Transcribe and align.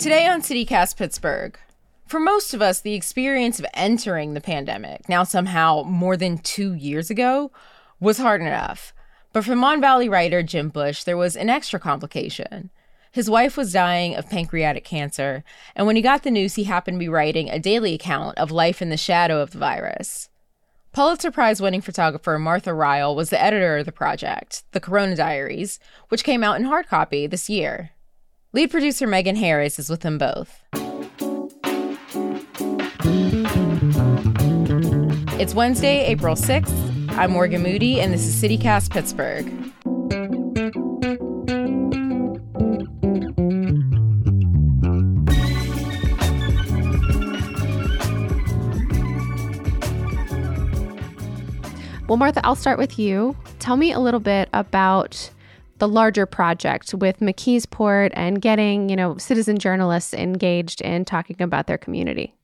Today 0.00 0.26
on 0.26 0.40
CityCast 0.40 0.96
Pittsburgh, 0.96 1.58
for 2.06 2.18
most 2.18 2.54
of 2.54 2.62
us, 2.62 2.80
the 2.80 2.94
experience 2.94 3.58
of 3.58 3.66
entering 3.74 4.32
the 4.32 4.40
pandemic, 4.40 5.10
now 5.10 5.24
somehow 5.24 5.82
more 5.82 6.16
than 6.16 6.38
two 6.38 6.72
years 6.72 7.10
ago, 7.10 7.52
was 8.00 8.16
hard 8.16 8.40
enough. 8.40 8.94
But 9.34 9.44
for 9.44 9.54
Mon 9.54 9.78
Valley 9.78 10.08
writer 10.08 10.42
Jim 10.42 10.70
Busch, 10.70 11.04
there 11.04 11.18
was 11.18 11.36
an 11.36 11.50
extra 11.50 11.78
complication. 11.78 12.70
His 13.12 13.28
wife 13.28 13.58
was 13.58 13.74
dying 13.74 14.14
of 14.16 14.30
pancreatic 14.30 14.84
cancer, 14.84 15.44
and 15.76 15.86
when 15.86 15.96
he 15.96 16.02
got 16.02 16.22
the 16.22 16.30
news, 16.30 16.54
he 16.54 16.64
happened 16.64 16.94
to 16.94 17.00
be 17.04 17.08
writing 17.10 17.50
a 17.50 17.58
daily 17.58 17.92
account 17.92 18.38
of 18.38 18.50
life 18.50 18.80
in 18.80 18.88
the 18.88 18.96
shadow 18.96 19.42
of 19.42 19.50
the 19.50 19.58
virus. 19.58 20.30
Pulitzer 20.94 21.30
Prize 21.30 21.60
winning 21.60 21.82
photographer 21.82 22.38
Martha 22.38 22.72
Rial 22.72 23.14
was 23.14 23.28
the 23.28 23.42
editor 23.42 23.76
of 23.76 23.84
the 23.84 23.92
project, 23.92 24.62
The 24.72 24.80
Corona 24.80 25.14
Diaries, 25.14 25.78
which 26.08 26.24
came 26.24 26.42
out 26.42 26.58
in 26.58 26.64
hard 26.64 26.88
copy 26.88 27.26
this 27.26 27.50
year. 27.50 27.90
Lead 28.52 28.72
producer 28.72 29.06
Megan 29.06 29.36
Harris 29.36 29.78
is 29.78 29.88
with 29.88 30.00
them 30.00 30.18
both. 30.18 30.64
It's 35.38 35.54
Wednesday, 35.54 36.04
April 36.06 36.34
6th. 36.34 37.16
I'm 37.16 37.30
Morgan 37.30 37.62
Moody, 37.62 38.00
and 38.00 38.12
this 38.12 38.26
is 38.26 38.42
CityCast 38.42 38.90
Pittsburgh. 38.90 39.46
Well, 52.08 52.16
Martha, 52.16 52.44
I'll 52.44 52.56
start 52.56 52.78
with 52.78 52.98
you. 52.98 53.36
Tell 53.60 53.76
me 53.76 53.92
a 53.92 54.00
little 54.00 54.18
bit 54.18 54.48
about 54.52 55.30
the 55.80 55.88
larger 55.88 56.26
project 56.26 56.94
with 56.94 57.18
McKeesport 57.18 58.12
and 58.14 58.40
getting, 58.40 58.88
you 58.88 58.96
know, 58.96 59.18
citizen 59.18 59.58
journalists 59.58 60.14
engaged 60.14 60.80
in 60.80 61.04
talking 61.04 61.42
about 61.42 61.66
their 61.66 61.78
community? 61.78 62.34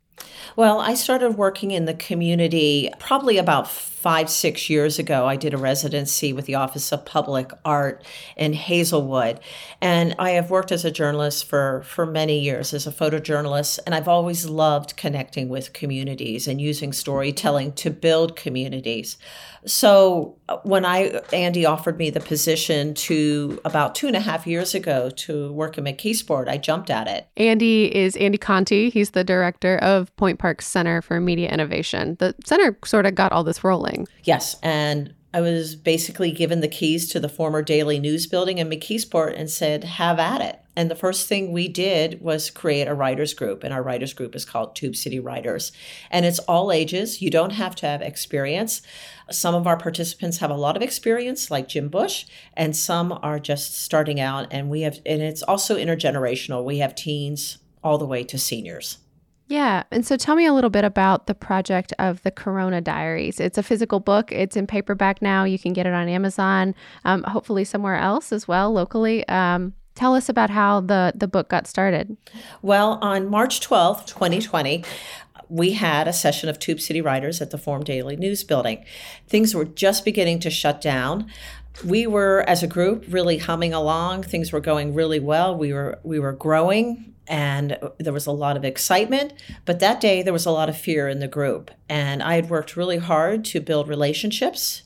Well, 0.57 0.81
I 0.81 0.95
started 0.95 1.33
working 1.33 1.71
in 1.71 1.85
the 1.85 1.95
community 1.95 2.91
probably 2.99 3.37
about 3.37 3.69
five, 4.07 4.31
six 4.31 4.71
years 4.71 5.01
ago, 5.01 5.27
I 5.27 5.35
did 5.35 5.53
a 5.53 5.59
residency 5.59 6.33
with 6.33 6.47
the 6.47 6.55
Office 6.55 6.93
of 6.93 7.05
Public 7.05 7.51
Art 7.65 8.05
in 8.37 8.53
Hazelwood. 8.53 9.41
And 9.81 10.15
I 10.17 10.31
have 10.31 10.49
worked 10.49 10.71
as 10.71 10.85
a 10.85 10.93
journalist 10.93 11.47
for, 11.47 11.83
for 11.83 12.07
many 12.07 12.39
years 12.39 12.73
as 12.73 12.87
a 12.87 12.93
photojournalist. 12.93 13.81
And 13.85 13.97
I've 13.97 14.07
always 14.07 14.47
loved 14.47 14.97
connecting 14.97 15.49
with 15.49 15.73
communities 15.73 16.47
and 16.47 16.61
using 16.61 16.93
storytelling 16.93 17.73
to 17.73 17.91
build 17.91 18.37
communities. 18.37 19.17
So 19.65 20.37
uh, 20.49 20.59
when 20.63 20.85
I 20.85 21.21
Andy 21.33 21.67
offered 21.67 21.99
me 21.99 22.11
the 22.11 22.21
position 22.21 22.95
to 22.95 23.61
about 23.65 23.97
two 23.97 24.07
and 24.07 24.15
a 24.15 24.21
half 24.21 24.47
years 24.47 24.77
ago 24.77 25.11
to 25.11 25.53
work 25.53 25.77
in 25.77 25.85
McKeesport, 25.85 26.49
I 26.49 26.57
jumped 26.57 26.89
at 26.89 27.09
it. 27.09 27.27
Andy 27.37 27.93
is 27.93 28.17
Andy 28.17 28.39
Conte. 28.39 28.91
He's 28.91 29.11
the 29.11 29.25
director 29.25 29.79
of 29.79 30.06
Point 30.17 30.39
Park 30.39 30.63
Center 30.63 31.03
for 31.03 31.21
Media 31.21 31.51
Innovation. 31.51 32.17
The 32.21 32.35
center 32.45 32.79
sort 32.85 33.07
of 33.07 33.15
got 33.15 33.33
all 33.33 33.45
this 33.45 33.65
rolling. 33.65 34.07
Yes. 34.25 34.57
And 34.63 35.15
I 35.35 35.41
was 35.41 35.75
basically 35.75 36.33
given 36.33 36.61
the 36.61 36.69
keys 36.69 37.11
to 37.11 37.21
the 37.21 37.29
former 37.29 37.61
Daily 37.61 37.99
News 37.99 38.27
building 38.27 38.59
in 38.59 38.71
McKeesport 38.71 39.39
and 39.39 39.51
said, 39.51 39.85
have 39.85 40.19
at 40.19 40.41
it. 40.41 40.61
And 40.75 40.91
the 40.91 40.95
first 40.95 41.29
thing 41.29 41.53
we 41.53 41.69
did 41.69 42.21
was 42.21 42.51
create 42.51 42.87
a 42.87 42.95
writers 42.95 43.35
group, 43.35 43.65
and 43.65 43.73
our 43.73 43.83
writers 43.83 44.13
group 44.13 44.35
is 44.35 44.45
called 44.45 44.77
Tube 44.77 44.95
City 44.95 45.19
Writers. 45.19 45.73
And 46.11 46.25
it's 46.25 46.39
all 46.41 46.71
ages. 46.71 47.21
You 47.21 47.31
don't 47.31 47.53
have 47.53 47.75
to 47.77 47.87
have 47.87 48.03
experience. 48.03 48.83
Some 49.31 49.55
of 49.55 49.67
our 49.67 49.79
participants 49.79 50.39
have 50.39 50.51
a 50.51 50.55
lot 50.55 50.77
of 50.77 50.83
experience, 50.83 51.51
like 51.51 51.69
Jim 51.69 51.89
Busch, 51.89 52.27
and 52.55 52.77
some 52.77 53.19
are 53.23 53.39
just 53.39 53.75
starting 53.75 54.21
out. 54.21 54.47
And 54.51 54.71
we 54.71 54.83
have, 54.83 55.01
and 55.05 55.23
it's 55.23 55.43
also 55.43 55.77
intergenerational. 55.77 56.65
We 56.65 56.79
have 56.79 56.95
teens 56.95 57.59
all 57.83 57.99
the 57.99 58.07
way 58.07 58.23
to 58.25 58.39
seniors. 58.39 58.99
Yeah. 59.49 59.85
And 59.91 60.05
so 60.05 60.17
tell 60.17 60.35
me 60.35 60.47
a 60.47 60.53
little 60.53 60.71
bit 60.71 60.85
about 60.85 61.27
the 61.27 61.35
project 61.35 61.93
of 61.99 62.23
the 62.23 62.31
Corona 62.31 62.81
Diaries. 62.81 63.39
It's 63.39 63.59
a 63.59 63.63
physical 63.63 64.01
book, 64.01 64.33
it's 64.33 64.57
in 64.57 64.67
paperback 64.67 65.23
now. 65.23 65.45
You 65.45 65.59
can 65.59 65.73
get 65.73 65.87
it 65.87 65.93
on 65.93 66.09
Amazon, 66.09 66.75
um, 67.05 67.23
hopefully 67.23 67.65
somewhere 67.65 67.97
else 67.97 68.33
as 68.33 68.49
well, 68.49 68.73
locally. 68.73 69.27
Um, 69.29 69.75
tell 69.95 70.15
us 70.15 70.29
about 70.29 70.51
how 70.51 70.81
the, 70.81 71.13
the 71.15 71.29
book 71.29 71.49
got 71.49 71.67
started. 71.67 72.17
Well, 72.61 72.99
on 73.03 73.29
March 73.29 73.61
12th, 73.61 74.07
2020, 74.07 74.85
we 75.49 75.73
had 75.73 76.09
a 76.09 76.13
session 76.13 76.49
of 76.49 76.59
Tube 76.59 76.81
City 76.81 77.01
Writers 77.01 77.41
at 77.41 77.51
the 77.51 77.59
Forum 77.59 77.85
Daily 77.85 78.17
News 78.17 78.43
building. 78.43 78.85
Things 79.29 79.55
were 79.55 79.65
just 79.65 80.05
beginning 80.05 80.41
to 80.41 80.51
shut 80.51 80.81
down 80.81 81.31
we 81.85 82.07
were 82.07 82.45
as 82.47 82.63
a 82.63 82.67
group 82.67 83.05
really 83.09 83.39
humming 83.39 83.75
along. 83.75 84.23
Things 84.23 84.53
were 84.53 84.61
going 84.61 84.95
really 84.95 85.21
well. 85.21 85.57
We 85.57 85.73
were 85.73 85.99
we 86.03 86.19
were 86.19 86.33
growing 86.33 87.15
and 87.29 87.77
there 87.99 88.13
was 88.13 88.27
a 88.27 88.33
lot 88.33 88.57
of 88.57 88.65
excitement. 88.65 89.33
But 89.65 89.81
that 89.81 90.01
day 90.01 90.23
there 90.23 90.33
was 90.33 90.47
a 90.47 90.51
lot 90.51 90.69
of 90.69 90.77
fear 90.77 91.09
in 91.09 91.19
the 91.19 91.29
group. 91.29 91.71
And 91.89 92.23
i 92.23 92.35
had 92.35 92.51
worked 92.51 92.77
really 92.77 92.99
hard 92.99 93.45
to 93.47 93.61
build 93.61 93.89
relationships 93.89 94.83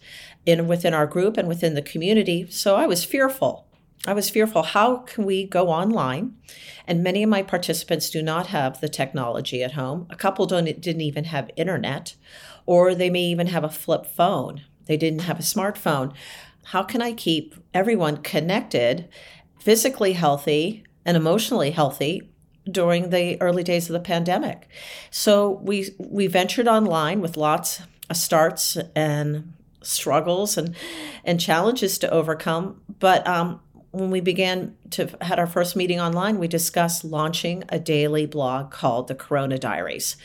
in 0.47 0.67
within 0.67 0.95
our 0.95 1.06
group 1.06 1.37
and 1.37 1.49
within 1.49 1.75
the 1.75 1.83
community. 1.83 2.47
So 2.51 2.77
i 2.77 2.87
was 2.87 3.05
fearful. 3.05 3.67
I 4.07 4.15
was 4.15 4.31
fearful 4.31 4.62
how 4.62 4.99
can 4.99 5.27
we 5.27 5.45
go 5.45 5.69
online? 5.69 6.34
And 6.87 7.05
many 7.05 7.22
of 7.22 7.28
my 7.28 7.43
participants 7.43 8.09
do 8.11 8.22
not 8.22 8.49
have 8.49 8.81
the 8.81 8.89
technology 8.89 9.62
at 9.62 9.72
home. 9.72 10.07
A 10.11 10.17
couple 10.17 10.47
don't 10.47 10.65
didn't 10.65 11.03
even 11.03 11.25
have 11.25 11.51
internet 11.57 12.17
or 12.67 12.95
they 12.95 13.11
may 13.11 13.22
even 13.25 13.49
have 13.49 13.65
a 13.65 13.69
flip 13.69 14.07
phone. 14.07 14.62
They 14.87 14.97
didn't 14.97 15.22
have 15.22 15.39
a 15.39 15.43
smartphone 15.43 16.15
how 16.65 16.82
can 16.82 17.03
i 17.03 17.12
keep 17.12 17.54
everyone 17.75 18.16
connected 18.19 19.09
physically 19.59 20.15
healthy 20.15 20.84
and 21.04 21.16
emotionally 21.16 21.71
healthy 21.71 22.31
during 22.71 23.10
the 23.10 23.41
early 23.41 23.62
days 23.62 23.88
of 23.88 23.94
the 23.94 24.00
pandemic. 24.00 24.69
So 25.10 25.60
we 25.62 25.91
we 25.98 26.26
ventured 26.26 26.69
online 26.69 27.21
with 27.21 27.37
lots 27.37 27.82
of 28.09 28.16
starts 28.16 28.76
and 28.94 29.53
struggles 29.82 30.59
and 30.59 30.75
and 31.25 31.41
challenges 31.41 31.98
to 31.98 32.10
overcome. 32.10 32.81
But 32.98 33.27
um, 33.27 33.60
when 33.92 34.10
we 34.10 34.21
began 34.21 34.77
to 34.91 35.09
had 35.21 35.38
our 35.38 35.47
first 35.47 35.75
meeting 35.75 36.00
online, 36.00 36.38
we 36.38 36.48
discussed 36.48 37.04
launching 37.04 37.65
a 37.69 37.78
daily 37.78 38.27
blog 38.27 38.71
called 38.71 39.09
the 39.09 39.15
Corona 39.15 39.59
Diaries, 39.59 40.16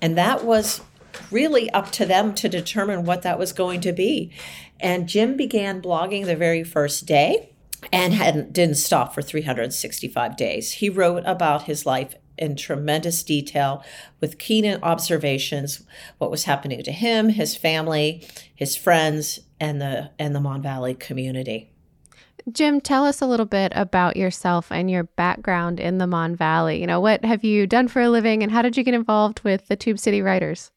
and 0.00 0.16
that 0.16 0.44
was 0.44 0.80
really 1.30 1.70
up 1.70 1.90
to 1.92 2.06
them 2.06 2.34
to 2.34 2.48
determine 2.48 3.04
what 3.04 3.22
that 3.22 3.38
was 3.38 3.52
going 3.52 3.80
to 3.82 3.92
be. 3.92 4.32
And 4.80 5.08
Jim 5.08 5.36
began 5.36 5.82
blogging 5.82 6.26
the 6.26 6.36
very 6.36 6.64
first 6.64 7.06
day 7.06 7.50
and 7.92 8.14
hadn't, 8.14 8.52
didn't 8.52 8.76
stop 8.76 9.14
for 9.14 9.22
365 9.22 10.36
days. 10.36 10.72
He 10.72 10.88
wrote 10.88 11.22
about 11.26 11.64
his 11.64 11.86
life 11.86 12.14
in 12.38 12.56
tremendous 12.56 13.22
detail 13.22 13.84
with 14.20 14.38
keen 14.38 14.66
observations 14.82 15.82
what 16.18 16.30
was 16.30 16.44
happening 16.44 16.82
to 16.82 16.92
him, 16.92 17.28
his 17.28 17.56
family, 17.56 18.26
his 18.54 18.76
friends, 18.76 19.40
and 19.60 19.80
the 19.80 20.10
and 20.18 20.34
the 20.34 20.40
Mon 20.40 20.60
Valley 20.62 20.94
community. 20.94 21.70
Jim, 22.50 22.80
tell 22.80 23.04
us 23.04 23.20
a 23.20 23.26
little 23.26 23.46
bit 23.46 23.72
about 23.76 24.16
yourself 24.16 24.72
and 24.72 24.90
your 24.90 25.04
background 25.04 25.78
in 25.78 25.98
the 25.98 26.06
Mon 26.08 26.34
Valley. 26.34 26.80
You 26.80 26.86
know, 26.88 27.00
what 27.00 27.24
have 27.24 27.44
you 27.44 27.68
done 27.68 27.86
for 27.86 28.02
a 28.02 28.08
living 28.08 28.42
and 28.42 28.50
how 28.50 28.62
did 28.62 28.76
you 28.76 28.82
get 28.82 28.94
involved 28.94 29.40
with 29.44 29.68
the 29.68 29.76
Tube 29.76 30.00
City 30.00 30.20
Writers? 30.20 30.72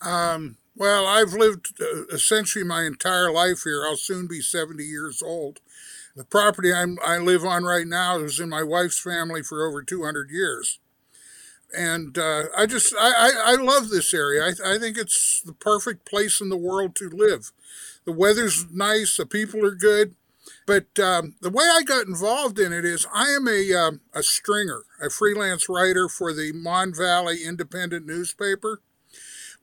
Um, 0.00 0.56
well, 0.76 1.06
I've 1.06 1.32
lived 1.32 1.80
uh, 1.80 2.06
essentially 2.12 2.64
my 2.64 2.82
entire 2.82 3.32
life 3.32 3.62
here. 3.64 3.84
I'll 3.84 3.96
soon 3.96 4.26
be 4.26 4.40
70 4.40 4.82
years 4.82 5.22
old. 5.22 5.60
The 6.16 6.24
property 6.24 6.72
I'm, 6.72 6.98
I 7.04 7.18
live 7.18 7.44
on 7.44 7.64
right 7.64 7.86
now 7.86 8.18
was 8.18 8.40
in 8.40 8.48
my 8.48 8.62
wife's 8.62 8.98
family 8.98 9.42
for 9.42 9.66
over 9.66 9.82
200 9.82 10.30
years. 10.30 10.78
And 11.76 12.16
uh, 12.16 12.44
I 12.56 12.66
just, 12.66 12.94
I, 12.98 13.10
I, 13.10 13.52
I, 13.52 13.54
love 13.56 13.88
this 13.88 14.14
area. 14.14 14.44
I, 14.44 14.74
I 14.74 14.78
think 14.78 14.96
it's 14.96 15.42
the 15.44 15.52
perfect 15.52 16.06
place 16.06 16.40
in 16.40 16.48
the 16.48 16.56
world 16.56 16.94
to 16.96 17.08
live. 17.08 17.50
The 18.04 18.12
weather's 18.12 18.70
nice, 18.70 19.16
the 19.16 19.26
people 19.26 19.64
are 19.64 19.74
good. 19.74 20.14
But 20.66 20.98
um, 20.98 21.34
the 21.40 21.50
way 21.50 21.64
I 21.64 21.82
got 21.82 22.06
involved 22.06 22.58
in 22.58 22.72
it 22.72 22.84
is 22.84 23.06
I 23.12 23.30
am 23.30 23.48
a, 23.48 23.74
um, 23.74 24.00
a 24.12 24.22
stringer, 24.22 24.82
a 25.02 25.10
freelance 25.10 25.68
writer 25.68 26.08
for 26.08 26.32
the 26.32 26.52
Mon 26.52 26.94
Valley 26.94 27.44
Independent 27.44 28.06
newspaper. 28.06 28.80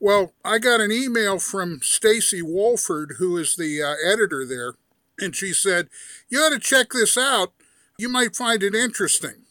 Well, 0.02 0.32
I 0.44 0.58
got 0.58 0.80
an 0.80 0.90
email 0.90 1.38
from 1.38 1.78
Stacy 1.80 2.42
Wolford, 2.42 3.18
who 3.20 3.36
is 3.36 3.54
the 3.54 3.80
uh, 3.80 3.94
editor 4.04 4.44
there, 4.44 4.74
and 5.20 5.36
she 5.36 5.52
said, 5.52 5.86
You 6.28 6.40
ought 6.40 6.48
to 6.48 6.58
check 6.58 6.88
this 6.90 7.16
out. 7.16 7.52
You 7.96 8.08
might 8.08 8.34
find 8.34 8.64
it 8.64 8.74
interesting. 8.74 9.44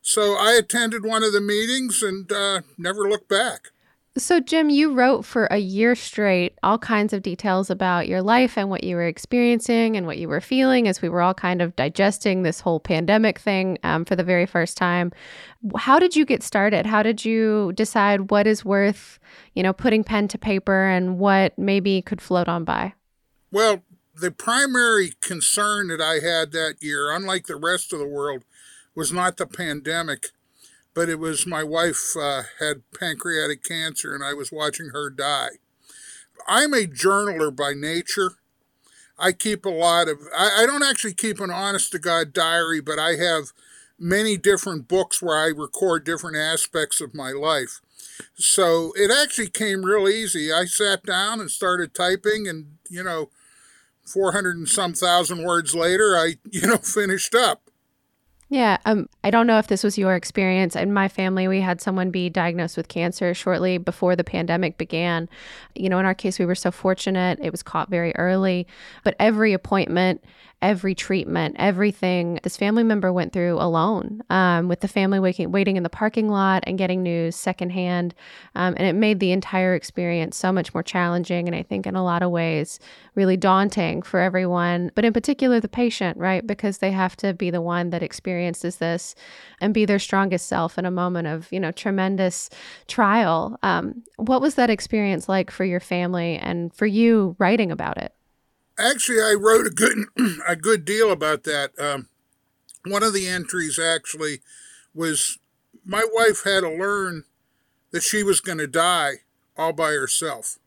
So 0.00 0.38
I 0.38 0.52
attended 0.52 1.04
one 1.04 1.22
of 1.22 1.34
the 1.34 1.40
meetings 1.42 2.02
and 2.02 2.32
uh, 2.32 2.62
never 2.78 3.06
looked 3.10 3.28
back. 3.28 3.72
So, 4.16 4.38
Jim, 4.38 4.70
you 4.70 4.94
wrote 4.94 5.24
for 5.24 5.46
a 5.46 5.56
year 5.56 5.96
straight 5.96 6.56
all 6.62 6.78
kinds 6.78 7.12
of 7.12 7.20
details 7.20 7.68
about 7.68 8.06
your 8.06 8.22
life 8.22 8.56
and 8.56 8.70
what 8.70 8.84
you 8.84 8.94
were 8.94 9.08
experiencing 9.08 9.96
and 9.96 10.06
what 10.06 10.18
you 10.18 10.28
were 10.28 10.40
feeling 10.40 10.86
as 10.86 11.02
we 11.02 11.08
were 11.08 11.20
all 11.20 11.34
kind 11.34 11.60
of 11.60 11.74
digesting 11.74 12.44
this 12.44 12.60
whole 12.60 12.78
pandemic 12.78 13.40
thing 13.40 13.76
um, 13.82 14.04
for 14.04 14.14
the 14.14 14.22
very 14.22 14.46
first 14.46 14.76
time. 14.76 15.10
How 15.76 15.98
did 15.98 16.14
you 16.14 16.24
get 16.24 16.44
started? 16.44 16.86
How 16.86 17.02
did 17.02 17.24
you 17.24 17.72
decide 17.74 18.30
what 18.30 18.46
is 18.46 18.64
worth, 18.64 19.18
you 19.54 19.64
know, 19.64 19.72
putting 19.72 20.04
pen 20.04 20.28
to 20.28 20.38
paper 20.38 20.86
and 20.86 21.18
what 21.18 21.58
maybe 21.58 22.00
could 22.00 22.20
float 22.20 22.46
on 22.46 22.62
by? 22.62 22.94
Well, 23.50 23.82
the 24.14 24.30
primary 24.30 25.14
concern 25.22 25.88
that 25.88 26.00
I 26.00 26.20
had 26.24 26.52
that 26.52 26.76
year, 26.80 27.10
unlike 27.10 27.48
the 27.48 27.56
rest 27.56 27.92
of 27.92 27.98
the 27.98 28.06
world, 28.06 28.44
was 28.94 29.12
not 29.12 29.38
the 29.38 29.46
pandemic, 29.46 30.28
but 30.94 31.08
it 31.08 31.18
was 31.18 31.46
my 31.46 31.62
wife 31.62 32.14
uh, 32.18 32.42
had 32.60 32.82
pancreatic 32.98 33.64
cancer 33.64 34.14
and 34.14 34.24
I 34.24 34.32
was 34.32 34.52
watching 34.52 34.90
her 34.90 35.10
die. 35.10 35.58
I'm 36.46 36.72
a 36.72 36.86
journaler 36.86 37.54
by 37.54 37.72
nature. 37.74 38.32
I 39.18 39.32
keep 39.32 39.64
a 39.64 39.70
lot 39.70 40.08
of, 40.08 40.18
I, 40.36 40.62
I 40.62 40.66
don't 40.66 40.82
actually 40.82 41.14
keep 41.14 41.40
an 41.40 41.50
honest 41.50 41.92
to 41.92 41.98
God 41.98 42.32
diary, 42.32 42.80
but 42.80 42.98
I 42.98 43.14
have 43.16 43.52
many 43.98 44.36
different 44.36 44.88
books 44.88 45.22
where 45.22 45.38
I 45.38 45.46
record 45.46 46.04
different 46.04 46.36
aspects 46.36 47.00
of 47.00 47.14
my 47.14 47.30
life. 47.30 47.80
So 48.34 48.92
it 48.96 49.10
actually 49.10 49.48
came 49.48 49.84
real 49.84 50.08
easy. 50.08 50.52
I 50.52 50.64
sat 50.66 51.04
down 51.04 51.40
and 51.40 51.50
started 51.50 51.94
typing, 51.94 52.46
and, 52.48 52.76
you 52.88 53.02
know, 53.02 53.30
400 54.04 54.56
and 54.56 54.68
some 54.68 54.94
thousand 54.94 55.44
words 55.44 55.74
later, 55.74 56.16
I, 56.16 56.34
you 56.50 56.66
know, 56.66 56.78
finished 56.78 57.34
up. 57.34 57.63
Yeah, 58.50 58.76
um, 58.84 59.08
I 59.24 59.30
don't 59.30 59.46
know 59.46 59.58
if 59.58 59.68
this 59.68 59.82
was 59.82 59.96
your 59.96 60.14
experience. 60.14 60.76
In 60.76 60.92
my 60.92 61.08
family, 61.08 61.48
we 61.48 61.60
had 61.60 61.80
someone 61.80 62.10
be 62.10 62.28
diagnosed 62.28 62.76
with 62.76 62.88
cancer 62.88 63.32
shortly 63.32 63.78
before 63.78 64.16
the 64.16 64.24
pandemic 64.24 64.76
began. 64.76 65.28
You 65.74 65.88
know, 65.88 65.98
in 65.98 66.04
our 66.04 66.14
case, 66.14 66.38
we 66.38 66.44
were 66.44 66.54
so 66.54 66.70
fortunate; 66.70 67.38
it 67.42 67.50
was 67.50 67.62
caught 67.62 67.88
very 67.88 68.14
early. 68.16 68.66
But 69.02 69.16
every 69.18 69.54
appointment, 69.54 70.22
every 70.64 70.94
treatment, 70.94 71.54
everything 71.58 72.40
this 72.42 72.56
family 72.56 72.82
member 72.82 73.12
went 73.12 73.34
through 73.34 73.58
alone, 73.60 74.22
um, 74.30 74.66
with 74.66 74.80
the 74.80 74.88
family 74.88 75.20
waiting, 75.20 75.52
waiting 75.52 75.76
in 75.76 75.82
the 75.82 75.90
parking 75.90 76.30
lot 76.30 76.64
and 76.66 76.78
getting 76.78 77.02
news 77.02 77.36
secondhand. 77.36 78.14
Um, 78.54 78.72
and 78.78 78.88
it 78.88 78.94
made 78.94 79.20
the 79.20 79.30
entire 79.30 79.74
experience 79.74 80.38
so 80.38 80.50
much 80.50 80.72
more 80.72 80.82
challenging. 80.82 81.46
And 81.46 81.54
I 81.54 81.62
think 81.62 81.86
in 81.86 81.96
a 81.96 82.02
lot 82.02 82.22
of 82.22 82.30
ways, 82.30 82.80
really 83.14 83.36
daunting 83.36 84.00
for 84.00 84.20
everyone, 84.20 84.90
but 84.94 85.04
in 85.04 85.12
particular 85.12 85.60
the 85.60 85.68
patient, 85.68 86.16
right? 86.16 86.46
Because 86.46 86.78
they 86.78 86.92
have 86.92 87.14
to 87.18 87.34
be 87.34 87.50
the 87.50 87.60
one 87.60 87.90
that 87.90 88.02
experiences 88.02 88.76
this 88.76 89.14
and 89.60 89.74
be 89.74 89.84
their 89.84 89.98
strongest 89.98 90.46
self 90.46 90.78
in 90.78 90.86
a 90.86 90.90
moment 90.90 91.28
of, 91.28 91.52
you 91.52 91.60
know, 91.60 91.72
tremendous 91.72 92.48
trial. 92.88 93.58
Um, 93.62 94.02
what 94.16 94.40
was 94.40 94.54
that 94.54 94.70
experience 94.70 95.28
like 95.28 95.50
for 95.50 95.66
your 95.66 95.80
family 95.80 96.38
and 96.38 96.72
for 96.72 96.86
you 96.86 97.36
writing 97.38 97.70
about 97.70 97.98
it? 97.98 98.14
Actually, 98.78 99.20
I 99.20 99.34
wrote 99.38 99.66
a 99.66 99.70
good 99.70 99.98
a 100.48 100.56
good 100.56 100.84
deal 100.84 101.12
about 101.12 101.44
that. 101.44 101.70
Um, 101.78 102.08
one 102.86 103.02
of 103.02 103.12
the 103.12 103.28
entries 103.28 103.78
actually 103.78 104.40
was 104.94 105.38
my 105.84 106.04
wife 106.12 106.44
had 106.44 106.60
to 106.60 106.70
learn 106.70 107.24
that 107.92 108.02
she 108.02 108.22
was 108.22 108.40
going 108.40 108.58
to 108.58 108.66
die 108.66 109.22
all 109.56 109.72
by 109.72 109.92
herself. 109.92 110.58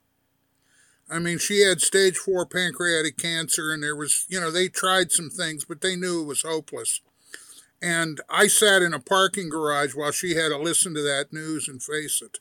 I 1.09 1.19
mean, 1.19 1.37
she 1.37 1.61
had 1.61 1.81
stage 1.81 2.17
four 2.17 2.45
pancreatic 2.45 3.17
cancer, 3.17 3.71
and 3.71 3.81
there 3.81 3.95
was, 3.95 4.25
you 4.27 4.39
know, 4.39 4.51
they 4.51 4.67
tried 4.67 5.11
some 5.11 5.29
things, 5.29 5.63
but 5.63 5.81
they 5.81 5.95
knew 5.95 6.21
it 6.21 6.27
was 6.27 6.41
hopeless. 6.41 7.01
And 7.81 8.19
I 8.29 8.47
sat 8.47 8.81
in 8.81 8.93
a 8.93 8.99
parking 8.99 9.49
garage 9.49 9.95
while 9.95 10.11
she 10.11 10.35
had 10.35 10.49
to 10.49 10.57
listen 10.57 10.93
to 10.95 11.01
that 11.03 11.31
news 11.31 11.67
and 11.67 11.81
face 11.81 12.21
it. 12.21 12.39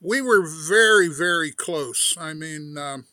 We 0.00 0.20
were 0.20 0.46
very, 0.46 1.08
very 1.08 1.50
close. 1.50 2.14
I 2.18 2.34
mean, 2.34 2.76
um, 2.76 3.06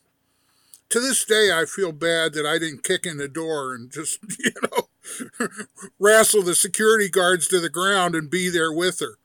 to 0.90 1.00
this 1.00 1.24
day, 1.24 1.50
I 1.52 1.64
feel 1.64 1.92
bad 1.92 2.34
that 2.34 2.44
I 2.44 2.58
didn't 2.58 2.84
kick 2.84 3.06
in 3.06 3.16
the 3.16 3.28
door 3.28 3.74
and 3.74 3.90
just, 3.90 4.18
you 4.38 4.52
know, 4.62 5.48
wrestle 5.98 6.42
the 6.42 6.54
security 6.54 7.08
guards 7.08 7.48
to 7.48 7.60
the 7.60 7.70
ground 7.70 8.14
and 8.14 8.30
be 8.30 8.48
there 8.48 8.72
with 8.72 9.00
her. 9.00 9.16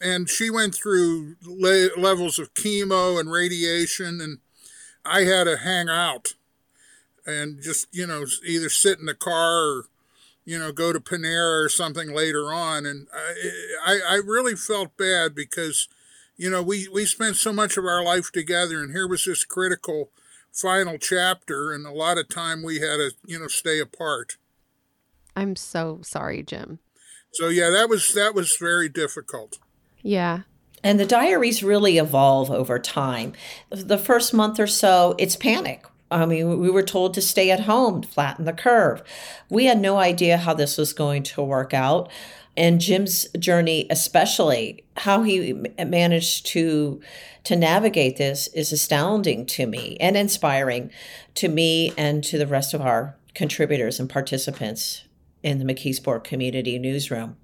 And 0.00 0.28
she 0.28 0.50
went 0.50 0.74
through 0.74 1.36
le- 1.42 1.98
levels 1.98 2.38
of 2.38 2.52
chemo 2.52 3.18
and 3.18 3.30
radiation, 3.30 4.20
and 4.20 4.38
I 5.04 5.22
had 5.22 5.44
to 5.44 5.56
hang 5.56 5.88
out 5.88 6.34
and 7.24 7.62
just, 7.62 7.88
you 7.92 8.06
know, 8.06 8.26
either 8.46 8.68
sit 8.68 8.98
in 8.98 9.06
the 9.06 9.14
car 9.14 9.68
or, 9.68 9.84
you 10.44 10.58
know, 10.58 10.70
go 10.70 10.92
to 10.92 11.00
Panera 11.00 11.64
or 11.64 11.68
something 11.70 12.14
later 12.14 12.52
on. 12.52 12.84
And 12.84 13.08
I, 13.12 13.50
I, 13.86 14.00
I 14.10 14.14
really 14.16 14.54
felt 14.54 14.96
bad 14.98 15.34
because, 15.34 15.88
you 16.36 16.50
know, 16.50 16.62
we, 16.62 16.88
we 16.88 17.06
spent 17.06 17.36
so 17.36 17.52
much 17.52 17.78
of 17.78 17.86
our 17.86 18.04
life 18.04 18.30
together, 18.30 18.82
and 18.82 18.92
here 18.92 19.08
was 19.08 19.24
this 19.24 19.44
critical 19.44 20.10
final 20.56 20.98
chapter, 20.98 21.72
and 21.72 21.86
a 21.86 21.92
lot 21.92 22.18
of 22.18 22.28
time 22.28 22.62
we 22.62 22.80
had 22.80 22.96
to, 22.96 23.12
you 23.26 23.38
know, 23.38 23.46
stay 23.46 23.78
apart. 23.78 24.36
I'm 25.36 25.54
so 25.54 26.00
sorry, 26.02 26.42
Jim. 26.42 26.78
So 27.32 27.48
yeah, 27.48 27.70
that 27.70 27.88
was 27.88 28.14
that 28.14 28.34
was 28.34 28.56
very 28.58 28.88
difficult. 28.88 29.58
Yeah. 30.02 30.40
And 30.82 30.98
the 31.00 31.06
diaries 31.06 31.62
really 31.62 31.98
evolve 31.98 32.50
over 32.50 32.78
time. 32.78 33.32
The 33.70 33.98
first 33.98 34.32
month 34.32 34.60
or 34.60 34.66
so, 34.66 35.14
it's 35.18 35.36
panic. 35.36 35.84
I 36.10 36.24
mean, 36.26 36.60
we 36.60 36.70
were 36.70 36.82
told 36.82 37.14
to 37.14 37.20
stay 37.20 37.50
at 37.50 37.60
home, 37.60 38.02
flatten 38.02 38.44
the 38.44 38.52
curve. 38.52 39.02
We 39.50 39.64
had 39.64 39.80
no 39.80 39.96
idea 39.96 40.36
how 40.36 40.54
this 40.54 40.78
was 40.78 40.92
going 40.92 41.24
to 41.24 41.42
work 41.42 41.74
out. 41.74 42.10
And 42.56 42.80
Jim's 42.80 43.28
journey, 43.38 43.86
especially 43.90 44.84
how 44.96 45.22
he 45.22 45.52
managed 45.78 46.46
to 46.46 47.00
to 47.44 47.54
navigate 47.54 48.16
this, 48.16 48.48
is 48.48 48.72
astounding 48.72 49.46
to 49.46 49.66
me 49.66 49.96
and 50.00 50.16
inspiring 50.16 50.90
to 51.34 51.48
me 51.48 51.92
and 51.96 52.24
to 52.24 52.38
the 52.38 52.46
rest 52.46 52.74
of 52.74 52.80
our 52.80 53.16
contributors 53.34 54.00
and 54.00 54.10
participants 54.10 55.04
in 55.42 55.58
the 55.58 55.64
McKeesport 55.64 56.24
Community 56.24 56.78
Newsroom. 56.78 57.36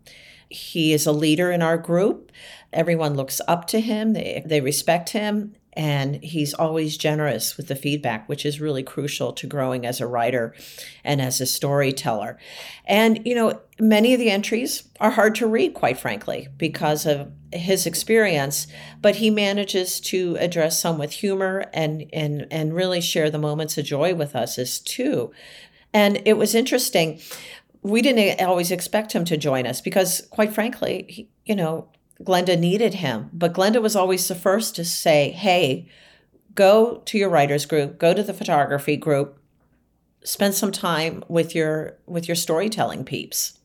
He 0.48 0.92
is 0.92 1.06
a 1.06 1.12
leader 1.12 1.52
in 1.52 1.62
our 1.62 1.78
group. 1.78 2.32
Everyone 2.72 3.14
looks 3.14 3.40
up 3.46 3.66
to 3.68 3.80
him, 3.80 4.12
they, 4.12 4.42
they 4.44 4.60
respect 4.60 5.10
him, 5.10 5.54
and 5.74 6.22
he's 6.22 6.52
always 6.52 6.96
generous 6.96 7.56
with 7.56 7.68
the 7.68 7.76
feedback, 7.76 8.28
which 8.28 8.44
is 8.44 8.60
really 8.60 8.82
crucial 8.82 9.32
to 9.32 9.46
growing 9.46 9.86
as 9.86 10.00
a 10.00 10.06
writer 10.06 10.54
and 11.02 11.20
as 11.22 11.40
a 11.40 11.46
storyteller. 11.46 12.38
And, 12.84 13.24
you 13.26 13.34
know, 13.34 13.60
many 13.80 14.12
of 14.12 14.20
the 14.20 14.30
entries 14.30 14.84
are 15.00 15.12
hard 15.12 15.34
to 15.36 15.46
read, 15.46 15.72
quite 15.72 15.98
frankly, 15.98 16.48
because 16.58 17.06
of 17.06 17.32
his 17.52 17.86
experience, 17.86 18.66
but 19.00 19.16
he 19.16 19.30
manages 19.30 19.98
to 20.00 20.36
address 20.38 20.78
some 20.80 20.98
with 20.98 21.12
humor 21.12 21.64
and, 21.72 22.04
and, 22.12 22.46
and 22.50 22.74
really 22.74 23.00
share 23.00 23.30
the 23.30 23.38
moments 23.38 23.78
of 23.78 23.86
joy 23.86 24.14
with 24.14 24.36
us 24.36 24.58
as 24.58 24.78
too. 24.78 25.32
And 25.94 26.20
it 26.26 26.34
was 26.34 26.54
interesting. 26.54 27.20
We 27.82 28.02
didn't 28.02 28.40
always 28.46 28.70
expect 28.70 29.12
him 29.12 29.24
to 29.24 29.36
join 29.36 29.66
us 29.66 29.80
because, 29.80 30.26
quite 30.30 30.52
frankly, 30.52 31.06
he, 31.08 31.28
you 31.44 31.56
know, 31.56 31.88
Glenda 32.22 32.58
needed 32.58 32.94
him, 32.94 33.30
but 33.32 33.52
Glenda 33.52 33.82
was 33.82 33.96
always 33.96 34.26
the 34.28 34.34
first 34.34 34.76
to 34.76 34.84
say, 34.84 35.30
hey, 35.30 35.88
go 36.54 37.02
to 37.06 37.18
your 37.18 37.28
writers 37.28 37.66
group, 37.66 37.98
go 37.98 38.14
to 38.14 38.22
the 38.22 38.34
photography 38.34 38.96
group, 38.96 39.38
spend 40.24 40.54
some 40.54 40.72
time 40.72 41.24
with 41.28 41.54
your 41.54 41.98
with 42.06 42.28
your 42.28 42.36
storytelling 42.36 43.04
peeps. 43.04 43.58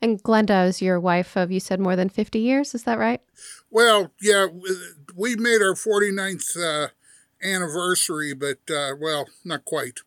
And 0.00 0.22
Glenda 0.22 0.66
is 0.66 0.82
your 0.82 0.98
wife 0.98 1.36
of 1.36 1.52
you 1.52 1.60
said 1.60 1.78
more 1.78 1.96
than 1.96 2.08
50 2.08 2.38
years, 2.38 2.74
is 2.74 2.84
that 2.84 2.98
right? 2.98 3.20
Well, 3.70 4.12
yeah, 4.20 4.48
we 5.14 5.36
made 5.36 5.62
our 5.62 5.74
49th 5.74 6.56
uh, 6.56 6.88
anniversary, 7.42 8.34
but 8.34 8.58
uh, 8.70 8.94
well, 9.00 9.28
not 9.44 9.64
quite. 9.64 10.00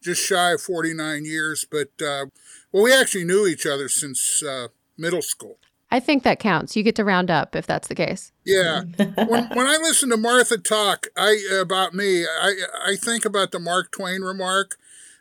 Just 0.00 0.24
shy 0.24 0.52
of 0.52 0.60
49 0.60 1.24
years, 1.24 1.66
but 1.68 1.90
uh, 2.00 2.26
well, 2.70 2.84
we 2.84 2.92
actually 2.92 3.24
knew 3.24 3.46
each 3.46 3.66
other 3.66 3.88
since 3.88 4.42
uh, 4.42 4.68
middle 4.96 5.22
school. 5.22 5.58
I 5.94 6.00
think 6.00 6.24
that 6.24 6.40
counts. 6.40 6.74
You 6.74 6.82
get 6.82 6.96
to 6.96 7.04
round 7.04 7.30
up 7.30 7.54
if 7.54 7.68
that's 7.68 7.86
the 7.86 7.94
case. 7.94 8.32
Yeah. 8.44 8.80
when, 8.96 9.48
when 9.50 9.66
I 9.68 9.78
listen 9.80 10.10
to 10.10 10.16
Martha 10.16 10.58
talk, 10.58 11.06
I 11.16 11.40
about 11.52 11.94
me, 11.94 12.24
I 12.24 12.54
I 12.84 12.96
think 12.96 13.24
about 13.24 13.52
the 13.52 13.60
Mark 13.60 13.92
Twain 13.92 14.22
remark. 14.22 14.74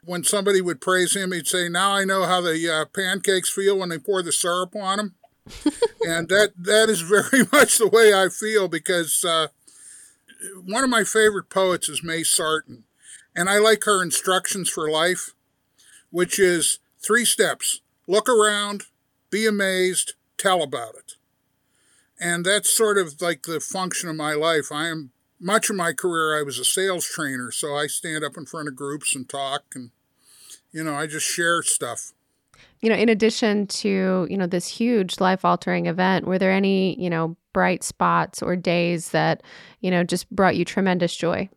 When 0.03 0.23
somebody 0.23 0.61
would 0.61 0.81
praise 0.81 1.15
him, 1.15 1.31
he'd 1.31 1.45
say, 1.45 1.69
"Now 1.69 1.91
I 1.91 2.05
know 2.05 2.23
how 2.23 2.41
the 2.41 2.67
uh, 2.73 2.85
pancakes 2.85 3.51
feel 3.51 3.77
when 3.77 3.89
they 3.89 3.99
pour 3.99 4.23
the 4.23 4.31
syrup 4.31 4.75
on 4.75 4.97
them," 4.97 5.15
and 6.07 6.27
that 6.29 6.53
that 6.57 6.89
is 6.89 7.01
very 7.01 7.45
much 7.53 7.77
the 7.77 7.87
way 7.87 8.11
I 8.11 8.29
feel 8.29 8.67
because 8.67 9.23
uh, 9.23 9.49
one 10.65 10.83
of 10.83 10.89
my 10.89 11.03
favorite 11.03 11.51
poets 11.51 11.87
is 11.87 12.03
May 12.03 12.23
Sarton, 12.23 12.83
and 13.35 13.47
I 13.47 13.59
like 13.59 13.83
her 13.83 14.01
instructions 14.01 14.71
for 14.71 14.89
life, 14.89 15.35
which 16.09 16.39
is 16.39 16.79
three 16.99 17.25
steps: 17.25 17.81
look 18.07 18.27
around, 18.27 18.85
be 19.29 19.45
amazed, 19.45 20.15
tell 20.43 20.61
about 20.61 20.95
it. 20.95 21.13
And 22.19 22.45
that's 22.45 22.69
sort 22.69 22.97
of 22.97 23.21
like 23.21 23.43
the 23.43 23.59
function 23.59 24.09
of 24.09 24.15
my 24.15 24.33
life. 24.33 24.71
I 24.71 24.87
am 24.87 25.11
much 25.39 25.69
of 25.69 25.75
my 25.75 25.93
career 25.93 26.37
I 26.37 26.43
was 26.43 26.59
a 26.59 26.65
sales 26.65 27.05
trainer, 27.05 27.51
so 27.51 27.75
I 27.75 27.87
stand 27.87 28.23
up 28.23 28.37
in 28.37 28.45
front 28.45 28.67
of 28.67 28.75
groups 28.75 29.15
and 29.15 29.27
talk 29.27 29.63
and 29.75 29.91
you 30.73 30.83
know, 30.83 30.95
I 30.95 31.07
just 31.07 31.27
share 31.27 31.61
stuff. 31.61 32.11
You 32.81 32.89
know, 32.89 32.95
in 32.95 33.07
addition 33.07 33.67
to, 33.67 34.27
you 34.29 34.37
know, 34.37 34.47
this 34.47 34.67
huge 34.67 35.21
life 35.21 35.45
altering 35.45 35.85
event, 35.85 36.25
were 36.25 36.39
there 36.39 36.51
any, 36.51 36.99
you 36.99 37.09
know, 37.09 37.37
bright 37.53 37.83
spots 37.83 38.41
or 38.41 38.55
days 38.55 39.09
that, 39.09 39.43
you 39.79 39.91
know, 39.91 40.03
just 40.03 40.29
brought 40.31 40.57
you 40.57 40.65
tremendous 40.65 41.15
joy? 41.15 41.47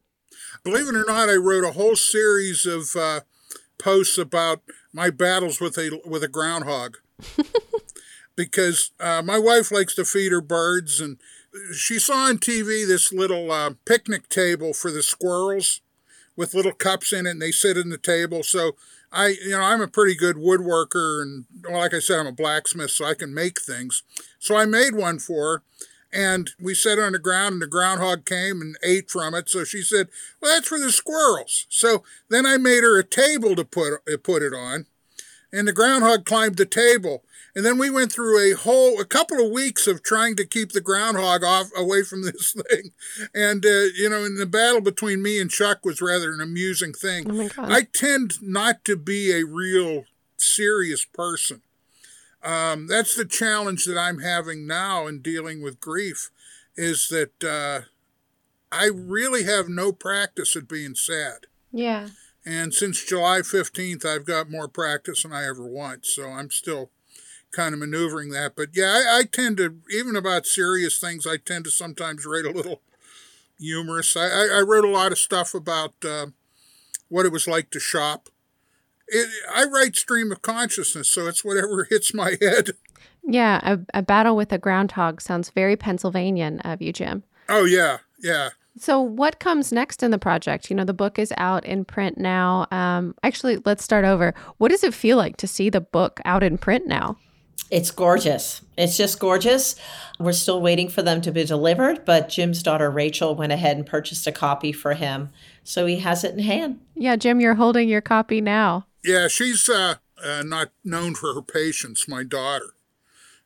Believe 0.62 0.86
it 0.86 0.94
or 0.94 1.04
not, 1.06 1.28
I 1.28 1.36
wrote 1.36 1.64
a 1.64 1.72
whole 1.72 1.96
series 1.96 2.66
of 2.66 2.94
uh, 2.94 3.20
posts 3.78 4.18
about 4.18 4.62
my 4.92 5.10
battles 5.10 5.60
with 5.60 5.76
a 5.78 6.00
with 6.04 6.22
a 6.22 6.28
groundhog. 6.28 6.98
because 8.36 8.90
uh, 9.00 9.22
my 9.22 9.38
wife 9.38 9.72
likes 9.72 9.94
to 9.94 10.04
feed 10.04 10.32
her 10.32 10.40
birds, 10.40 11.00
and 11.00 11.18
she 11.74 11.98
saw 11.98 12.28
on 12.28 12.38
TV 12.38 12.86
this 12.86 13.12
little 13.12 13.50
uh, 13.50 13.72
picnic 13.84 14.28
table 14.28 14.72
for 14.72 14.90
the 14.90 15.02
squirrels 15.02 15.80
with 16.36 16.54
little 16.54 16.72
cups 16.72 17.12
in 17.12 17.26
it, 17.26 17.30
and 17.30 17.42
they 17.42 17.50
sit 17.50 17.76
in 17.76 17.88
the 17.88 17.98
table. 17.98 18.42
So 18.42 18.76
I, 19.10 19.28
you 19.28 19.50
know, 19.50 19.62
I'm 19.62 19.80
a 19.80 19.88
pretty 19.88 20.14
good 20.14 20.36
woodworker, 20.36 21.22
and 21.22 21.46
well, 21.64 21.80
like 21.80 21.94
I 21.94 21.98
said, 21.98 22.20
I'm 22.20 22.26
a 22.26 22.32
blacksmith, 22.32 22.90
so 22.90 23.06
I 23.06 23.14
can 23.14 23.32
make 23.32 23.60
things. 23.60 24.02
So 24.38 24.56
I 24.56 24.66
made 24.66 24.94
one 24.94 25.18
for 25.18 25.52
her, 25.52 25.62
and 26.12 26.50
we 26.60 26.74
set 26.74 26.98
it 26.98 27.04
on 27.04 27.12
the 27.12 27.18
ground, 27.18 27.54
and 27.54 27.62
the 27.62 27.66
groundhog 27.66 28.26
came 28.26 28.60
and 28.60 28.76
ate 28.82 29.10
from 29.10 29.34
it. 29.34 29.48
So 29.48 29.64
she 29.64 29.82
said, 29.82 30.08
"Well, 30.40 30.54
that's 30.54 30.68
for 30.68 30.78
the 30.78 30.92
squirrels." 30.92 31.66
So 31.70 32.04
then 32.28 32.44
I 32.44 32.58
made 32.58 32.82
her 32.82 32.98
a 32.98 33.04
table 33.04 33.56
to 33.56 33.64
put 33.64 34.00
put 34.22 34.42
it 34.42 34.52
on, 34.52 34.86
and 35.52 35.66
the 35.66 35.72
groundhog 35.72 36.24
climbed 36.24 36.56
the 36.56 36.66
table. 36.66 37.24
And 37.56 37.64
then 37.64 37.78
we 37.78 37.88
went 37.88 38.12
through 38.12 38.38
a 38.38 38.54
whole, 38.54 39.00
a 39.00 39.06
couple 39.06 39.42
of 39.42 39.50
weeks 39.50 39.86
of 39.86 40.02
trying 40.02 40.36
to 40.36 40.44
keep 40.44 40.72
the 40.72 40.80
groundhog 40.82 41.42
off, 41.42 41.70
away 41.74 42.02
from 42.02 42.22
this 42.24 42.52
thing. 42.52 42.92
And, 43.34 43.64
uh, 43.64 43.88
you 43.96 44.10
know, 44.10 44.24
in 44.24 44.34
the 44.34 44.44
battle 44.44 44.82
between 44.82 45.22
me 45.22 45.40
and 45.40 45.50
Chuck 45.50 45.82
was 45.82 46.02
rather 46.02 46.34
an 46.34 46.42
amusing 46.42 46.92
thing. 46.92 47.30
Oh. 47.30 47.48
I 47.56 47.84
tend 47.90 48.42
not 48.42 48.84
to 48.84 48.94
be 48.94 49.32
a 49.32 49.46
real 49.46 50.04
serious 50.36 51.06
person. 51.06 51.62
Um, 52.42 52.88
that's 52.88 53.16
the 53.16 53.24
challenge 53.24 53.86
that 53.86 53.98
I'm 53.98 54.20
having 54.20 54.66
now 54.66 55.06
in 55.06 55.22
dealing 55.22 55.62
with 55.62 55.80
grief 55.80 56.30
is 56.76 57.08
that 57.08 57.42
uh, 57.42 57.86
I 58.70 58.90
really 58.92 59.44
have 59.44 59.70
no 59.70 59.92
practice 59.92 60.54
at 60.56 60.68
being 60.68 60.94
sad. 60.94 61.46
Yeah. 61.72 62.08
And 62.44 62.74
since 62.74 63.02
July 63.02 63.38
15th, 63.38 64.04
I've 64.04 64.26
got 64.26 64.50
more 64.50 64.68
practice 64.68 65.22
than 65.22 65.32
I 65.32 65.46
ever 65.46 65.66
want. 65.66 66.04
So 66.04 66.28
I'm 66.28 66.50
still 66.50 66.90
kind 67.56 67.72
of 67.72 67.80
maneuvering 67.80 68.30
that. 68.30 68.54
But 68.54 68.68
yeah, 68.74 69.02
I, 69.02 69.18
I, 69.20 69.22
tend 69.24 69.56
to, 69.56 69.76
even 69.90 70.14
about 70.14 70.46
serious 70.46 70.98
things, 70.98 71.26
I 71.26 71.38
tend 71.38 71.64
to 71.64 71.70
sometimes 71.70 72.26
write 72.26 72.44
a 72.44 72.50
little 72.50 72.82
humorous. 73.58 74.14
I, 74.14 74.26
I, 74.26 74.48
I 74.58 74.60
wrote 74.60 74.84
a 74.84 74.90
lot 74.90 75.10
of 75.10 75.18
stuff 75.18 75.54
about 75.54 75.94
uh, 76.04 76.26
what 77.08 77.24
it 77.24 77.32
was 77.32 77.48
like 77.48 77.70
to 77.70 77.80
shop. 77.80 78.28
It, 79.08 79.28
I 79.52 79.64
write 79.64 79.96
stream 79.96 80.30
of 80.30 80.42
consciousness, 80.42 81.08
so 81.08 81.26
it's 81.26 81.44
whatever 81.44 81.84
hits 81.90 82.12
my 82.12 82.36
head. 82.40 82.72
Yeah, 83.22 83.60
a, 83.62 83.78
a 83.98 84.02
battle 84.02 84.36
with 84.36 84.52
a 84.52 84.58
groundhog 84.58 85.20
sounds 85.20 85.50
very 85.50 85.76
Pennsylvanian 85.76 86.60
of 86.60 86.82
you, 86.82 86.92
Jim. 86.92 87.24
Oh, 87.48 87.64
yeah, 87.64 87.98
yeah. 88.22 88.50
So, 88.78 89.00
what 89.00 89.40
comes 89.40 89.72
next 89.72 90.02
in 90.02 90.10
the 90.10 90.18
project? 90.18 90.68
You 90.68 90.76
know, 90.76 90.84
the 90.84 90.92
book 90.92 91.18
is 91.18 91.32
out 91.38 91.64
in 91.64 91.86
print 91.86 92.18
now. 92.18 92.66
Um, 92.70 93.14
actually, 93.22 93.62
let's 93.64 93.82
start 93.82 94.04
over. 94.04 94.34
What 94.58 94.70
does 94.70 94.84
it 94.84 94.92
feel 94.92 95.16
like 95.16 95.38
to 95.38 95.46
see 95.46 95.70
the 95.70 95.80
book 95.80 96.20
out 96.26 96.42
in 96.42 96.58
print 96.58 96.86
now? 96.86 97.16
It's 97.70 97.90
gorgeous. 97.90 98.62
It's 98.76 98.96
just 98.96 99.18
gorgeous. 99.18 99.74
We're 100.18 100.32
still 100.32 100.60
waiting 100.60 100.88
for 100.88 101.02
them 101.02 101.20
to 101.22 101.32
be 101.32 101.44
delivered, 101.44 102.04
but 102.04 102.28
Jim's 102.28 102.62
daughter 102.62 102.90
Rachel 102.90 103.34
went 103.34 103.52
ahead 103.52 103.76
and 103.76 103.84
purchased 103.84 104.26
a 104.26 104.32
copy 104.32 104.72
for 104.72 104.94
him. 104.94 105.30
So 105.64 105.86
he 105.86 105.98
has 105.98 106.22
it 106.22 106.34
in 106.34 106.40
hand. 106.40 106.80
Yeah, 106.94 107.16
Jim, 107.16 107.40
you're 107.40 107.54
holding 107.54 107.88
your 107.88 108.00
copy 108.00 108.40
now. 108.40 108.86
Yeah, 109.04 109.28
she's 109.28 109.68
uh, 109.68 109.96
uh, 110.22 110.42
not 110.46 110.70
known 110.84 111.14
for 111.14 111.34
her 111.34 111.42
patience, 111.42 112.08
my 112.08 112.22
daughter. 112.22 112.74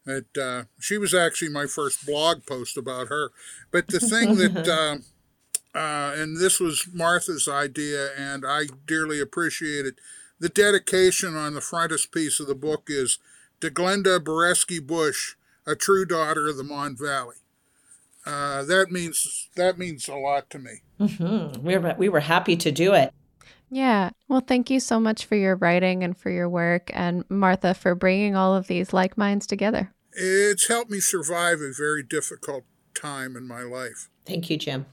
It, 0.06 0.26
uh, 0.40 0.64
she 0.78 0.98
was 0.98 1.14
actually 1.14 1.50
my 1.50 1.66
first 1.66 2.06
blog 2.06 2.46
post 2.46 2.76
about 2.76 3.08
her. 3.08 3.30
But 3.70 3.88
the 3.88 4.00
thing 4.00 4.36
that, 4.36 4.68
uh, 4.68 4.98
uh, 5.78 6.14
and 6.14 6.36
this 6.36 6.60
was 6.60 6.88
Martha's 6.92 7.48
idea, 7.48 8.10
and 8.16 8.44
I 8.46 8.64
dearly 8.86 9.20
appreciate 9.20 9.86
it. 9.86 9.94
The 10.38 10.48
dedication 10.48 11.36
on 11.36 11.54
the 11.54 11.60
frontispiece 11.60 12.40
of 12.40 12.46
the 12.46 12.54
book 12.54 12.84
is 12.88 13.18
to 13.60 13.70
Glenda 13.70 14.18
Boreski 14.18 14.84
Busch, 14.84 15.34
a 15.66 15.74
true 15.74 16.04
daughter 16.04 16.48
of 16.48 16.56
the 16.56 16.64
Mon 16.64 16.96
Valley. 16.96 17.36
Uh, 18.26 18.64
that 18.64 18.90
means 18.90 19.48
that 19.56 19.78
means 19.78 20.08
a 20.08 20.14
lot 20.14 20.50
to 20.50 20.58
me. 20.58 20.82
Mm-hmm. 21.00 21.62
We 21.64 21.78
were 21.78 21.94
we 21.98 22.08
were 22.08 22.20
happy 22.20 22.56
to 22.56 22.70
do 22.70 22.92
it. 22.92 23.12
Yeah. 23.70 24.10
Well, 24.28 24.42
thank 24.46 24.68
you 24.68 24.80
so 24.80 24.98
much 24.98 25.24
for 25.24 25.36
your 25.36 25.56
writing 25.56 26.02
and 26.02 26.16
for 26.16 26.30
your 26.30 26.48
work, 26.48 26.90
and 26.92 27.24
Martha 27.30 27.72
for 27.72 27.94
bringing 27.94 28.36
all 28.36 28.54
of 28.54 28.66
these 28.66 28.92
like 28.92 29.16
minds 29.16 29.46
together. 29.46 29.92
It's 30.12 30.68
helped 30.68 30.90
me 30.90 31.00
survive 31.00 31.60
a 31.60 31.72
very 31.72 32.02
difficult 32.02 32.64
time 32.94 33.36
in 33.36 33.46
my 33.46 33.62
life. 33.62 34.08
Thank 34.26 34.50
you, 34.50 34.56
Jim. 34.58 34.86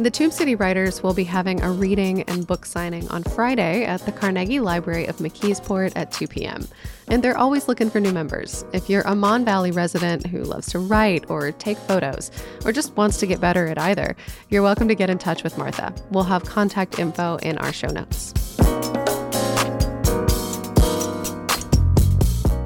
The 0.00 0.10
Tube 0.10 0.32
City 0.32 0.54
Writers 0.54 1.02
will 1.02 1.12
be 1.12 1.24
having 1.24 1.60
a 1.60 1.70
reading 1.70 2.22
and 2.22 2.46
book 2.46 2.64
signing 2.64 3.06
on 3.10 3.22
Friday 3.22 3.84
at 3.84 4.00
the 4.06 4.12
Carnegie 4.12 4.58
Library 4.58 5.04
of 5.04 5.18
McKeesport 5.18 5.92
at 5.94 6.10
2 6.10 6.26
p.m. 6.26 6.66
And 7.08 7.22
they're 7.22 7.36
always 7.36 7.68
looking 7.68 7.90
for 7.90 8.00
new 8.00 8.10
members. 8.10 8.64
If 8.72 8.88
you're 8.88 9.02
a 9.02 9.14
Mon 9.14 9.44
Valley 9.44 9.72
resident 9.72 10.26
who 10.26 10.42
loves 10.42 10.68
to 10.68 10.78
write 10.78 11.28
or 11.28 11.52
take 11.52 11.76
photos, 11.76 12.30
or 12.64 12.72
just 12.72 12.96
wants 12.96 13.18
to 13.18 13.26
get 13.26 13.42
better 13.42 13.66
at 13.66 13.76
either, 13.76 14.16
you're 14.48 14.62
welcome 14.62 14.88
to 14.88 14.94
get 14.94 15.10
in 15.10 15.18
touch 15.18 15.44
with 15.44 15.58
Martha. 15.58 15.94
We'll 16.10 16.24
have 16.24 16.46
contact 16.46 16.98
info 16.98 17.36
in 17.36 17.58
our 17.58 17.70
show 17.70 17.88
notes. 17.88 18.32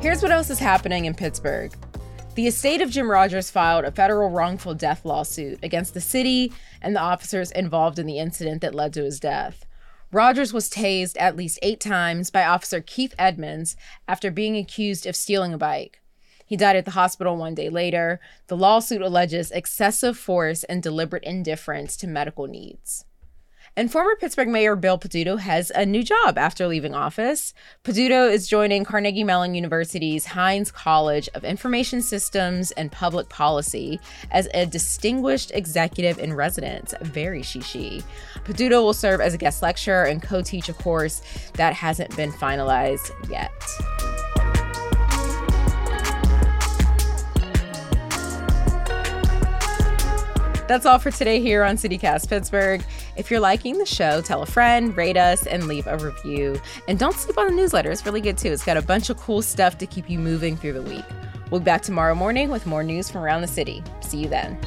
Here's 0.00 0.22
what 0.22 0.30
else 0.30 0.50
is 0.50 0.60
happening 0.60 1.06
in 1.06 1.14
Pittsburgh. 1.14 1.74
The 2.34 2.48
estate 2.48 2.82
of 2.82 2.90
Jim 2.90 3.08
Rogers 3.08 3.52
filed 3.52 3.84
a 3.84 3.92
federal 3.92 4.28
wrongful 4.28 4.74
death 4.74 5.04
lawsuit 5.04 5.60
against 5.62 5.94
the 5.94 6.00
city 6.00 6.52
and 6.82 6.96
the 6.96 7.00
officers 7.00 7.52
involved 7.52 7.96
in 7.96 8.06
the 8.06 8.18
incident 8.18 8.60
that 8.60 8.74
led 8.74 8.92
to 8.94 9.04
his 9.04 9.20
death. 9.20 9.66
Rogers 10.10 10.52
was 10.52 10.68
tased 10.68 11.16
at 11.16 11.36
least 11.36 11.60
eight 11.62 11.78
times 11.78 12.30
by 12.30 12.44
Officer 12.44 12.80
Keith 12.80 13.14
Edmonds 13.20 13.76
after 14.08 14.32
being 14.32 14.56
accused 14.56 15.06
of 15.06 15.14
stealing 15.14 15.54
a 15.54 15.58
bike. 15.58 16.00
He 16.44 16.56
died 16.56 16.74
at 16.74 16.84
the 16.84 16.90
hospital 16.90 17.36
one 17.36 17.54
day 17.54 17.68
later. 17.68 18.18
The 18.48 18.56
lawsuit 18.56 19.00
alleges 19.00 19.52
excessive 19.52 20.18
force 20.18 20.64
and 20.64 20.82
deliberate 20.82 21.22
indifference 21.22 21.96
to 21.98 22.08
medical 22.08 22.48
needs. 22.48 23.04
And 23.76 23.90
former 23.90 24.14
Pittsburgh 24.14 24.48
Mayor 24.48 24.76
Bill 24.76 24.98
Peduto 24.98 25.36
has 25.36 25.72
a 25.74 25.84
new 25.84 26.04
job 26.04 26.38
after 26.38 26.68
leaving 26.68 26.94
office. 26.94 27.52
Peduto 27.82 28.30
is 28.30 28.46
joining 28.46 28.84
Carnegie 28.84 29.24
Mellon 29.24 29.56
University's 29.56 30.26
Heinz 30.26 30.70
College 30.70 31.28
of 31.34 31.42
Information 31.42 32.00
Systems 32.00 32.70
and 32.72 32.92
Public 32.92 33.28
Policy 33.28 33.98
as 34.30 34.48
a 34.54 34.64
distinguished 34.64 35.50
executive 35.54 36.20
in 36.20 36.34
residence. 36.34 36.94
Very 37.00 37.42
shishi. 37.42 38.04
Peduto 38.44 38.80
will 38.80 38.94
serve 38.94 39.20
as 39.20 39.34
a 39.34 39.38
guest 39.38 39.60
lecturer 39.60 40.04
and 40.04 40.22
co 40.22 40.40
teach 40.40 40.68
a 40.68 40.74
course 40.74 41.20
that 41.54 41.74
hasn't 41.74 42.14
been 42.16 42.30
finalized 42.30 43.10
yet. 43.28 43.50
That's 50.66 50.86
all 50.86 50.98
for 50.98 51.10
today 51.10 51.40
here 51.40 51.62
on 51.62 51.76
CityCast 51.76 52.26
Pittsburgh. 52.28 52.82
If 53.16 53.30
you're 53.30 53.40
liking 53.40 53.76
the 53.76 53.84
show, 53.84 54.22
tell 54.22 54.42
a 54.42 54.46
friend, 54.46 54.96
rate 54.96 55.18
us, 55.18 55.46
and 55.46 55.68
leave 55.68 55.86
a 55.86 55.98
review. 55.98 56.58
And 56.88 56.98
don't 56.98 57.14
sleep 57.14 57.36
on 57.36 57.48
the 57.48 57.52
newsletter, 57.52 57.90
it's 57.90 58.06
really 58.06 58.22
good 58.22 58.38
too. 58.38 58.50
It's 58.50 58.64
got 58.64 58.78
a 58.78 58.82
bunch 58.82 59.10
of 59.10 59.18
cool 59.18 59.42
stuff 59.42 59.76
to 59.78 59.86
keep 59.86 60.08
you 60.08 60.18
moving 60.18 60.56
through 60.56 60.72
the 60.72 60.82
week. 60.82 61.04
We'll 61.50 61.60
be 61.60 61.64
back 61.64 61.82
tomorrow 61.82 62.14
morning 62.14 62.48
with 62.48 62.64
more 62.64 62.82
news 62.82 63.10
from 63.10 63.22
around 63.22 63.42
the 63.42 63.46
city. 63.46 63.84
See 64.00 64.18
you 64.18 64.28
then. 64.28 64.58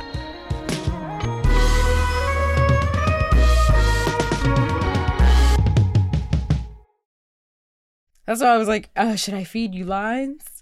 That's 8.28 8.42
why 8.42 8.50
I 8.50 8.58
was 8.58 8.68
like, 8.68 8.92
oh, 8.96 9.16
should 9.16 9.34
I 9.34 9.46
feed 9.46 9.74
you 9.74 9.86
lines? 9.86 10.57